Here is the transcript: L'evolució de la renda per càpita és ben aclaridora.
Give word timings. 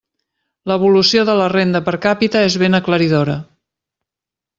L'evolució 0.69 1.25
de 1.29 1.35
la 1.39 1.49
renda 1.53 1.81
per 1.89 1.93
càpita 2.05 2.41
és 2.47 2.57
ben 2.63 2.79
aclaridora. 2.79 3.37